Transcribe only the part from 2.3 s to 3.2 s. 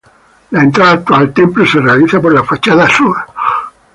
la fachada sur.